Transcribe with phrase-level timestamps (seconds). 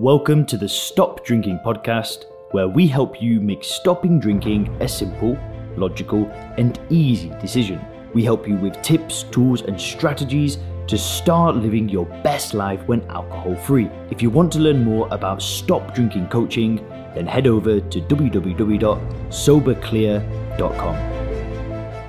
[0.00, 5.36] Welcome to the Stop Drinking podcast, where we help you make stopping drinking a simple,
[5.76, 6.24] logical,
[6.56, 7.84] and easy decision.
[8.14, 13.02] We help you with tips, tools, and strategies to start living your best life when
[13.10, 13.90] alcohol free.
[14.10, 16.76] If you want to learn more about stop drinking coaching,
[17.14, 20.94] then head over to www.soberclear.com.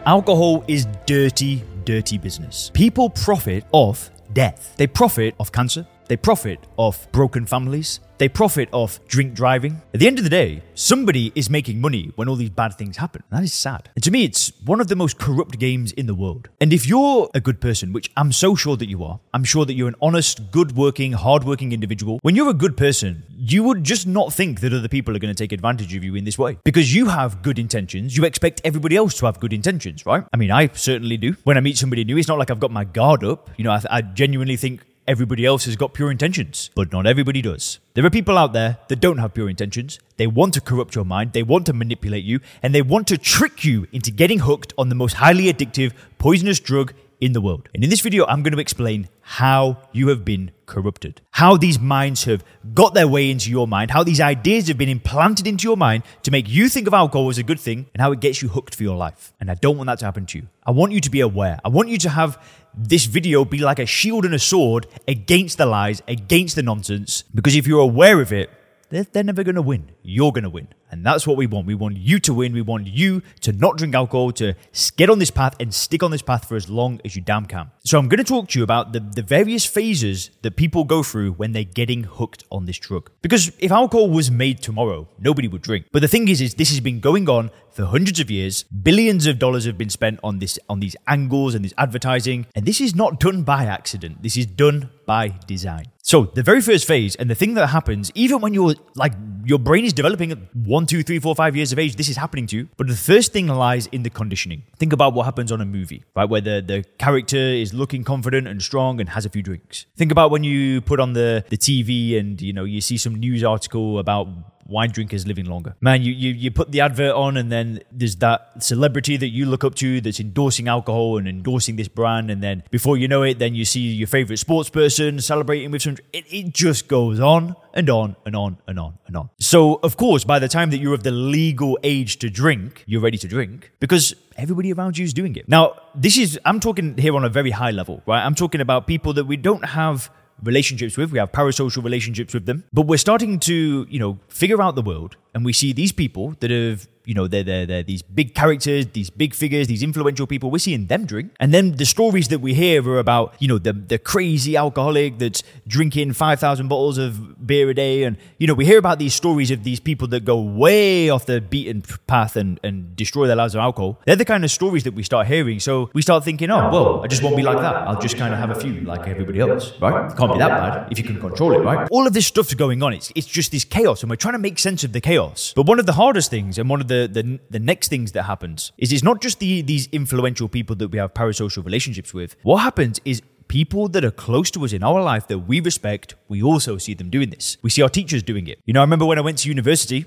[0.05, 2.71] Alcohol is dirty, dirty business.
[2.73, 5.85] People profit off death, they profit off cancer.
[6.11, 8.01] They profit off broken families.
[8.17, 9.81] They profit off drink driving.
[9.93, 12.97] At the end of the day, somebody is making money when all these bad things
[12.97, 13.23] happen.
[13.29, 13.89] That is sad.
[13.95, 16.49] And to me, it's one of the most corrupt games in the world.
[16.59, 19.65] And if you're a good person, which I'm so sure that you are, I'm sure
[19.65, 22.19] that you're an honest, good working, hard working individual.
[22.23, 25.33] When you're a good person, you would just not think that other people are going
[25.33, 26.57] to take advantage of you in this way.
[26.65, 30.25] Because you have good intentions, you expect everybody else to have good intentions, right?
[30.33, 31.37] I mean, I certainly do.
[31.45, 33.49] When I meet somebody new, it's not like I've got my guard up.
[33.55, 37.41] You know, I, I genuinely think everybody else has got pure intentions, but not everybody
[37.41, 37.79] does.
[37.93, 39.99] There are people out there that don't have pure intentions.
[40.17, 43.17] They want to corrupt your mind, they want to manipulate you, and they want to
[43.17, 47.69] trick you into getting hooked on the most highly addictive, poisonous drug in the world.
[47.73, 51.79] And in this video, I'm going to explain how you have been corrupted, how these
[51.79, 55.67] minds have got their way into your mind, how these ideas have been implanted into
[55.67, 58.19] your mind to make you think of alcohol as a good thing, and how it
[58.19, 59.33] gets you hooked for your life.
[59.39, 60.47] And I don't want that to happen to you.
[60.65, 61.59] I want you to be aware.
[61.63, 62.41] I want you to have
[62.73, 67.23] this video be like a shield and a sword against the lies, against the nonsense,
[67.35, 68.49] because if you're aware of it,
[68.89, 69.91] they're, they're never going to win.
[70.01, 70.67] You're going to win.
[70.91, 71.65] And that's what we want.
[71.67, 72.53] We want you to win.
[72.53, 74.55] We want you to not drink alcohol, to
[74.97, 77.45] get on this path and stick on this path for as long as you damn
[77.45, 77.71] can.
[77.85, 81.01] So I'm going to talk to you about the, the various phases that people go
[81.01, 83.09] through when they're getting hooked on this drug.
[83.21, 85.85] Because if alcohol was made tomorrow, nobody would drink.
[85.91, 88.63] But the thing is, is this has been going on for hundreds of years.
[88.63, 92.45] Billions of dollars have been spent on this, on these angles and this advertising.
[92.53, 94.21] And this is not done by accident.
[94.21, 95.85] This is done by design.
[96.03, 99.13] So the very first phase and the thing that happens, even when you're like,
[99.45, 102.17] your brain is developing at one, two, three, four, five years of age, this is
[102.17, 102.69] happening to you.
[102.77, 104.63] But the first thing lies in the conditioning.
[104.77, 106.29] Think about what happens on a movie, right?
[106.29, 109.85] Where the, the character is looking confident and strong and has a few drinks.
[109.95, 113.15] Think about when you put on the, the TV and, you know, you see some
[113.15, 114.27] news article about
[114.71, 115.75] wine drinkers living longer.
[115.81, 119.45] Man, you, you, you put the advert on, and then there's that celebrity that you
[119.45, 122.31] look up to that's endorsing alcohol and endorsing this brand.
[122.31, 125.81] And then before you know it, then you see your favorite sports person celebrating with
[125.81, 125.97] some.
[126.13, 129.29] It, it just goes on and on and on and on and on.
[129.39, 133.01] So, of course, by the time that you're of the legal age to drink, you're
[133.01, 135.47] ready to drink because everybody around you is doing it.
[135.47, 138.23] Now, this is, I'm talking here on a very high level, right?
[138.23, 140.09] I'm talking about people that we don't have
[140.43, 141.11] relationships with.
[141.11, 142.63] We have parasocial relationships with them.
[142.73, 146.35] But we're starting to, you know, figure out the world and we see these people
[146.39, 150.27] that have you know, they're, they're, they're these big characters, these big figures, these influential
[150.27, 150.51] people.
[150.51, 151.31] We're seeing them drink.
[151.39, 155.17] And then the stories that we hear are about, you know, the, the crazy alcoholic
[155.17, 158.03] that's drinking 5,000 bottles of beer a day.
[158.03, 161.25] And, you know, we hear about these stories of these people that go way off
[161.25, 163.99] the beaten path and, and destroy their lives of alcohol.
[164.05, 165.59] They're the kind of stories that we start hearing.
[165.59, 167.75] So we start thinking, oh, well, I just won't be like that.
[167.75, 170.11] I'll just kind of have a few like everybody else, right?
[170.11, 171.87] It can't be that bad if you can control it, right?
[171.91, 172.93] All of this stuff's going on.
[172.93, 175.53] It's, it's just this chaos and we're trying to make sense of the chaos.
[175.55, 178.23] But one of the hardest things and one of the, the, the next things that
[178.23, 182.35] happens is it's not just the these influential people that we have parasocial relationships with.
[182.43, 186.15] What happens is people that are close to us in our life that we respect,
[186.31, 187.57] we also see them doing this.
[187.61, 188.59] We see our teachers doing it.
[188.65, 190.05] You know, I remember when I went to university,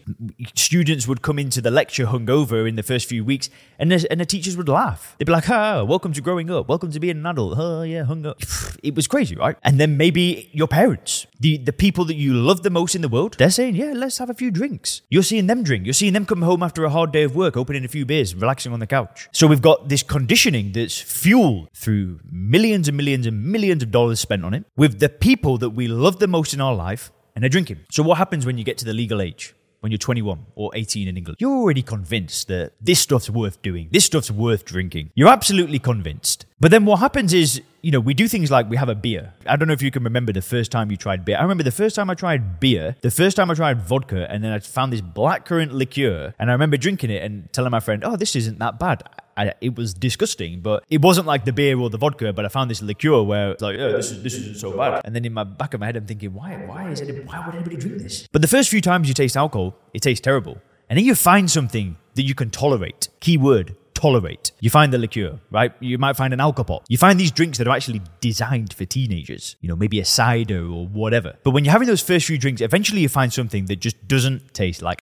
[0.54, 4.18] students would come into the lecture hungover in the first few weeks, and the, and
[4.20, 5.14] the teachers would laugh.
[5.18, 6.66] They'd be like, "Ah, welcome to growing up.
[6.66, 7.58] Welcome to being an adult.
[7.58, 8.32] Oh yeah, hunger."
[8.82, 9.56] It was crazy, right?
[9.62, 13.08] And then maybe your parents, the the people that you love the most in the
[13.08, 15.84] world, they're saying, "Yeah, let's have a few drinks." You're seeing them drink.
[15.84, 18.34] You're seeing them come home after a hard day of work, opening a few beers,
[18.34, 19.28] relaxing on the couch.
[19.32, 24.20] So we've got this conditioning that's fueled through millions and millions and millions of dollars
[24.20, 27.42] spent on it with the people that we love the most in our life and
[27.42, 27.80] they're drinking.
[27.90, 29.54] So, what happens when you get to the legal age?
[29.80, 33.90] When you're 21 or 18 in England, you're already convinced that this stuff's worth doing.
[33.92, 35.10] This stuff's worth drinking.
[35.14, 36.46] You're absolutely convinced.
[36.58, 39.34] But then what happens is, you know, we do things like we have a beer.
[39.44, 41.36] I don't know if you can remember the first time you tried beer.
[41.36, 44.42] I remember the first time I tried beer, the first time I tried vodka, and
[44.42, 48.02] then I found this blackcurrant liqueur, and I remember drinking it and telling my friend,
[48.06, 49.02] "Oh, this isn't that bad."
[49.36, 52.32] I, it was disgusting, but it wasn't like the beer or the vodka.
[52.32, 55.02] But I found this liqueur where it's like, oh, this is this isn't so bad.
[55.04, 57.44] And then in my back of my head, I'm thinking, why why is it why
[57.44, 58.28] would anybody drink this?
[58.32, 60.58] But the first few times you taste alcohol, it tastes terrible,
[60.88, 63.08] and then you find something that you can tolerate.
[63.20, 64.52] Key word: tolerate.
[64.60, 65.72] You find the liqueur, right?
[65.80, 66.84] You might find an alcohol.
[66.88, 69.56] You find these drinks that are actually designed for teenagers.
[69.60, 71.36] You know, maybe a cider or whatever.
[71.42, 74.52] But when you're having those first few drinks, eventually you find something that just doesn't
[74.52, 75.02] taste like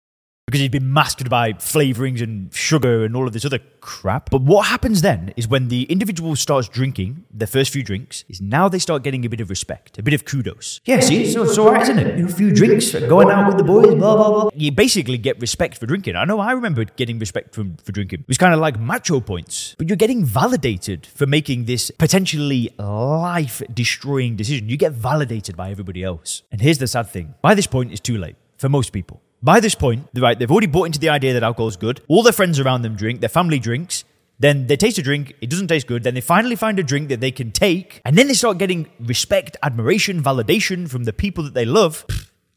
[0.50, 4.32] because he's been masked by flavorings and sugar and all of this other crap.
[4.32, 8.42] But what happens then is when the individual starts drinking their first few drinks, is
[8.42, 10.82] now they start getting a bit of respect, a bit of kudos.
[10.86, 12.26] Yeah, see, so it's all right, isn't it?
[12.26, 14.50] A few drinks, going out with the boys, blah, blah, blah.
[14.56, 16.16] You basically get respect for drinking.
[16.16, 18.22] I know I remember getting respect from, for drinking.
[18.22, 22.74] It was kind of like macho points, but you're getting validated for making this potentially
[22.80, 24.68] life destroying decision.
[24.68, 26.42] You get validated by everybody else.
[26.52, 29.22] And here's the sad thing by this point, it's too late for most people.
[29.42, 32.02] By this point, right, they've already bought into the idea that alcohol is good.
[32.10, 34.04] All their friends around them drink, their family drinks.
[34.38, 36.04] Then they taste a drink, it doesn't taste good.
[36.04, 38.90] Then they finally find a drink that they can take, and then they start getting
[39.00, 42.06] respect, admiration, validation from the people that they love.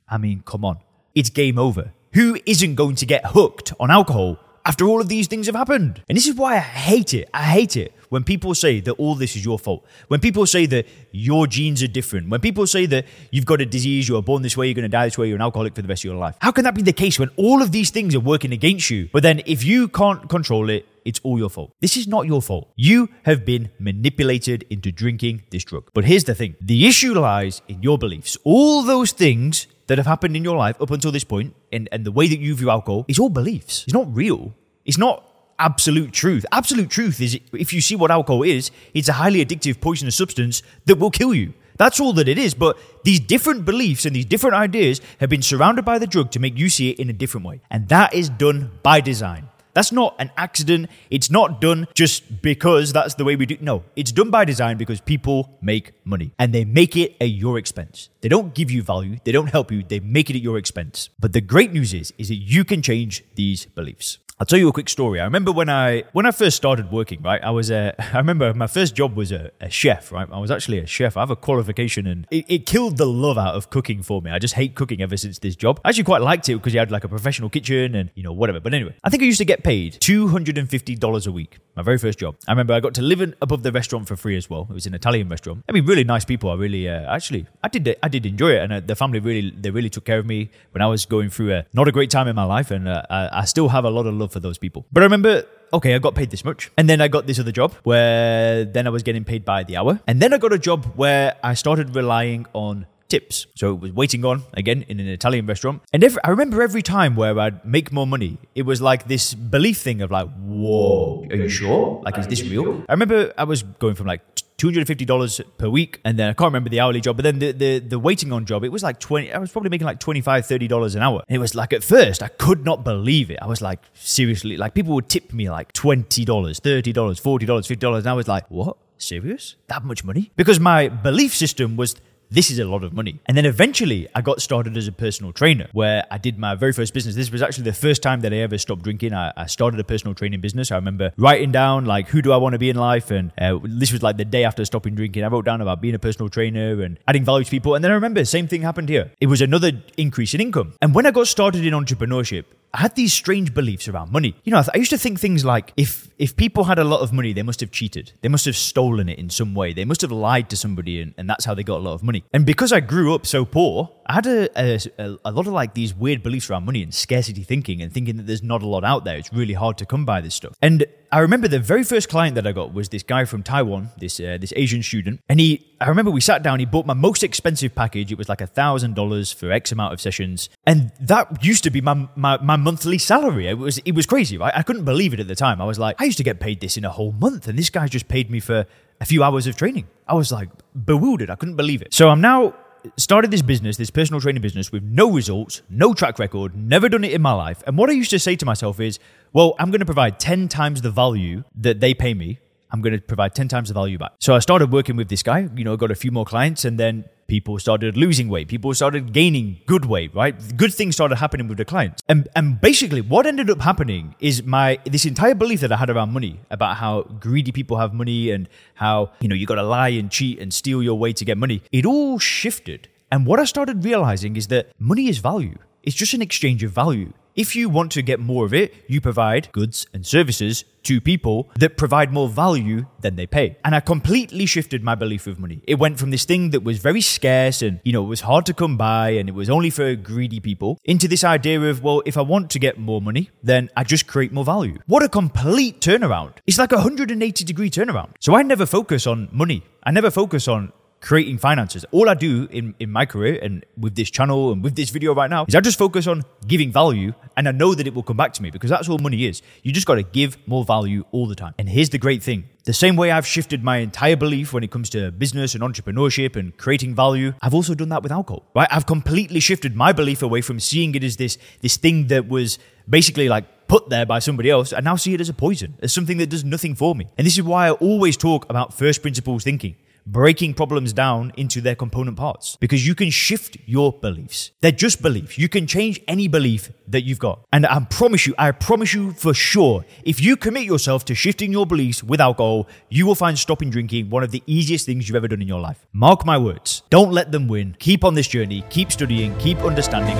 [0.09, 0.79] I mean, come on.
[1.15, 1.93] It's game over.
[2.15, 6.03] Who isn't going to get hooked on alcohol after all of these things have happened?
[6.09, 7.29] And this is why I hate it.
[7.33, 9.85] I hate it when people say that all this is your fault.
[10.09, 12.29] When people say that your genes are different.
[12.29, 14.83] When people say that you've got a disease, you are born this way, you're going
[14.83, 16.37] to die this way, you're an alcoholic for the rest of your life.
[16.41, 19.09] How can that be the case when all of these things are working against you?
[19.13, 21.75] But then if you can't control it, it's all your fault.
[21.81, 22.71] This is not your fault.
[22.77, 25.91] You have been manipulated into drinking this drug.
[25.95, 28.37] But here's the thing the issue lies in your beliefs.
[28.45, 32.05] All those things that have happened in your life up until this point and, and
[32.05, 33.85] the way that you view alcohol is all beliefs.
[33.85, 34.55] It's not real.
[34.85, 35.25] It's not
[35.59, 36.45] absolute truth.
[36.53, 40.63] Absolute truth is if you see what alcohol is, it's a highly addictive, poisonous substance
[40.87, 41.53] that will kill you.
[41.77, 42.55] That's all that it is.
[42.55, 46.41] But these different beliefs and these different ideas have been surrounded by the drug to
[46.41, 47.61] make you see it in a different way.
[47.71, 49.49] And that is done by design.
[49.75, 50.91] That's not an accident.
[51.11, 53.57] It's not done just because that's the way we do.
[53.61, 57.59] No, it's done by design because people make money and they make it at your
[57.59, 58.11] expense.
[58.21, 59.19] They don't give you value.
[59.25, 59.83] They don't help you.
[59.83, 61.09] They make it at your expense.
[61.19, 64.19] But the great news is, is that you can change these beliefs.
[64.43, 65.21] I'll tell you a quick story.
[65.21, 67.41] I remember when I when I first started working, right?
[67.45, 70.27] I was a, I remember my first job was a, a chef, right?
[70.33, 71.17] I was actually a chef.
[71.17, 74.33] I have a qualification, and it, it, killed the love out of cooking for me.
[74.33, 75.81] I just hate cooking ever since this job.
[75.85, 78.33] I actually quite liked it because you had like a professional kitchen and you know
[78.33, 78.59] whatever.
[78.59, 81.31] But anyway, I think I used to get paid two hundred and fifty dollars a
[81.31, 81.61] week.
[81.77, 82.35] My very first job.
[82.49, 84.67] I remember I got to live in, above the restaurant for free as well.
[84.69, 85.63] It was an Italian restaurant.
[85.69, 86.51] I mean, really nice people.
[86.51, 89.55] I really uh, actually I did I did enjoy it, and uh, the family really
[89.57, 92.11] they really took care of me when I was going through a not a great
[92.11, 94.41] time in my life, and uh, I, I still have a lot of love for
[94.41, 94.87] those people.
[94.93, 96.71] But I remember okay, I got paid this much.
[96.77, 99.77] And then I got this other job where then I was getting paid by the
[99.77, 100.01] hour.
[100.07, 103.47] And then I got a job where I started relying on tips.
[103.55, 105.83] So it was waiting on again in an Italian restaurant.
[105.93, 109.35] And every, I remember every time where I'd make more money, it was like this
[109.35, 112.01] belief thing of like, whoa, are you sure?
[112.07, 112.85] Like, is this real?
[112.89, 114.23] I remember I was going from like
[114.63, 116.01] $250 per week.
[116.05, 118.47] And then I can't remember the hourly job, but then the, the, the waiting on
[118.47, 121.23] job, it was like 20, I was probably making like $25, $30 an hour.
[121.29, 123.39] And it was like at first, I could not believe it.
[123.43, 127.99] I was like, seriously, like people would tip me like $20, $30, $40, $50.
[127.99, 128.77] And I was like, what?
[128.99, 129.57] Serious?
[129.67, 130.31] That much money?
[130.37, 131.97] Because my belief system was
[132.33, 133.21] this is a lot of money.
[133.27, 136.73] And then eventually I got started as a personal trainer where I did my very
[136.73, 137.15] first business.
[137.15, 139.13] This was actually the first time that I ever stopped drinking.
[139.13, 140.73] I, I started a personal training business.
[140.73, 143.11] I remember writing down like, who do I want to be in life?
[143.11, 145.25] And uh, this was like the day after stopping drinking.
[145.25, 147.75] I wrote down about being a personal trainer and adding value to people.
[147.75, 149.13] And then I remember the same thing happened here.
[149.21, 150.73] It was another increase in income.
[150.81, 154.35] And when I got started in entrepreneurship, I had these strange beliefs around money.
[154.45, 156.85] You know, I, th- I, used to think things like if if people had a
[156.85, 158.13] lot of money, they must have cheated.
[158.23, 159.75] They must have stolen it in some way.
[159.75, 162.03] They must have lied to somebody, and, and that's how they got a lot of
[162.03, 162.25] money.
[162.33, 165.73] And because I grew up so poor, I had a, a, a lot of like
[165.73, 168.85] these weird beliefs around money and scarcity thinking, and thinking that there's not a lot
[168.85, 169.17] out there.
[169.17, 170.55] It's really hard to come by this stuff.
[170.61, 173.89] And I remember the very first client that I got was this guy from Taiwan,
[173.97, 175.67] this uh, this Asian student, and he.
[175.81, 176.59] I remember we sat down.
[176.59, 178.13] He bought my most expensive package.
[178.13, 181.71] It was like a thousand dollars for X amount of sessions, and that used to
[181.71, 183.47] be my, my my monthly salary.
[183.49, 184.53] It was it was crazy, right?
[184.55, 185.63] I couldn't believe it at the time.
[185.63, 187.71] I was like, I used to get paid this in a whole month, and this
[187.71, 188.67] guy just paid me for
[189.01, 189.87] a few hours of training.
[190.07, 190.51] I was like
[190.85, 191.31] bewildered.
[191.31, 191.95] I couldn't believe it.
[191.95, 192.55] So I'm now
[192.97, 197.05] started this business, this personal training business, with no results, no track record, never done
[197.05, 197.63] it in my life.
[197.67, 198.99] And what I used to say to myself is,
[199.33, 202.39] well, I'm going to provide 10 times the value that they pay me.
[202.71, 204.13] I'm going to provide 10 times the value back.
[204.19, 206.79] So I started working with this guy, you know, got a few more clients, and
[206.79, 208.49] then people started losing weight.
[208.49, 210.35] People started gaining good weight, right?
[210.57, 212.03] Good things started happening with the clients.
[212.09, 215.91] And, and basically, what ended up happening is my this entire belief that I had
[215.91, 219.63] around money, about how greedy people have money and how, you know, you got to
[219.63, 222.89] lie and cheat and steal your way to get money, it all shifted.
[223.11, 225.59] And what I started realizing is that money is value.
[225.83, 227.13] It's just an exchange of value.
[227.35, 231.51] If you want to get more of it, you provide goods and services to people
[231.59, 233.57] that provide more value than they pay.
[233.65, 235.63] And I completely shifted my belief of money.
[235.67, 238.45] It went from this thing that was very scarce and, you know, it was hard
[238.47, 242.03] to come by and it was only for greedy people into this idea of, well,
[242.05, 244.79] if I want to get more money, then I just create more value.
[244.87, 246.35] What a complete turnaround.
[246.47, 248.11] It's like a 180 degree turnaround.
[248.21, 249.65] So I never focus on money.
[249.85, 250.73] I never focus on
[251.03, 251.85] creating finances.
[251.91, 255.15] All I do in, in my career and with this channel and with this video
[255.15, 258.05] right now is I just focus on giving value and I know that it will
[258.05, 259.43] come back to me because that's all money is.
[259.65, 261.55] You just got to give more value all the time.
[261.59, 262.45] And here's the great thing.
[262.65, 266.37] The same way I've shifted my entire belief when it comes to business and entrepreneurship
[266.37, 268.69] and creating value, I've also done that with alcohol, right?
[268.71, 272.61] I've completely shifted my belief away from seeing it as this, this thing that was
[272.89, 275.93] basically like put there by somebody else and now see it as a poison, as
[275.93, 277.09] something that does nothing for me.
[277.19, 279.75] And this is why I always talk about first principles thinking
[280.07, 284.51] breaking problems down into their component parts because you can shift your beliefs.
[284.61, 285.39] They're just beliefs.
[285.39, 287.45] You can change any belief that you've got.
[287.53, 291.53] And I promise you, I promise you for sure, if you commit yourself to shifting
[291.53, 295.17] your beliefs with alcohol, you will find stopping drinking one of the easiest things you've
[295.17, 295.87] ever done in your life.
[295.93, 296.83] Mark my words.
[296.91, 297.77] Don't let them win.
[297.79, 300.17] Keep on this journey, keep studying, keep understanding.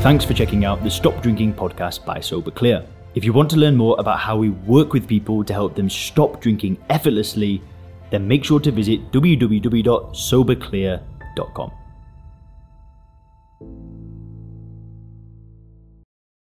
[0.00, 2.86] Thanks for checking out the Stop Drinking podcast by Soberclear.
[3.16, 5.88] If you want to learn more about how we work with people to help them
[5.88, 7.62] stop drinking effortlessly,
[8.10, 11.72] then make sure to visit www.soberclear.com.